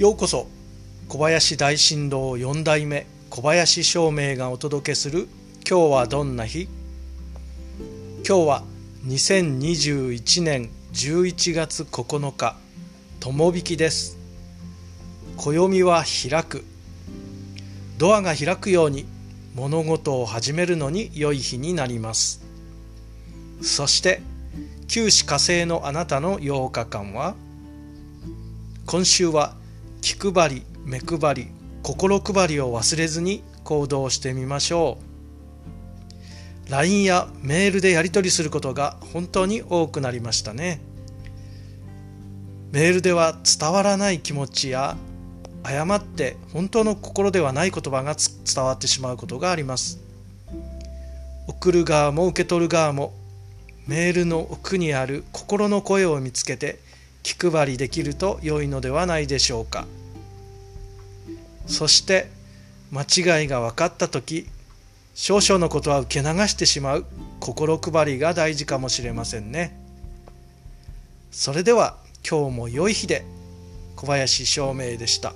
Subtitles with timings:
[0.00, 0.46] ようこそ
[1.08, 5.28] 小林大震動4代目小林照明がお届けする
[5.68, 6.68] 「今日はどんな日?」
[8.26, 8.64] 今日は
[9.04, 12.56] 2021年11月9日
[13.20, 14.16] 友引きです。
[15.36, 16.64] 暦は開く。
[17.98, 19.04] ドアが開くように
[19.54, 22.40] 物事を始めるのに良い日になります。
[23.60, 24.22] そして
[24.88, 27.34] 九死火星のあなたの8日間は？
[28.86, 29.59] 今週は
[30.00, 31.48] 気配り目配り
[31.82, 34.98] 心配りを忘れずに行動してみましょ
[36.66, 36.70] う。
[36.70, 40.80] LINE やメールでやり取りすることが本当に多くなりましたね。
[42.70, 44.96] メールでは伝わらない気持ちや
[45.64, 49.98] 誤って本当の心ではない言葉が伝わってしまうことがあります。
[51.48, 53.12] 送る側も受け取る側も
[53.88, 56.78] メールの奥にある心の声を見つけて
[57.22, 59.86] 気配りできると良いのではないでしょうか。
[61.66, 62.28] そして
[62.90, 64.48] 間違いが分かった時
[65.14, 67.06] 少々のことは受け流してしまう。
[67.40, 69.78] 心配りが大事かもしれませんね。
[71.30, 71.96] それでは
[72.28, 73.24] 今日も良い日で
[73.96, 75.34] 小林照明でした。